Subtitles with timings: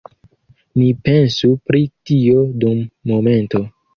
[0.81, 2.83] Ni pensu pri tio dum
[3.15, 3.63] momento.